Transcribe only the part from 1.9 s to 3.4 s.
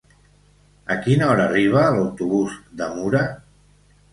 l'autobús de Mura?